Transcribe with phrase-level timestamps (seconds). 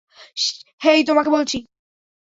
[0.81, 1.57] হেই, তোমাকে বলছি!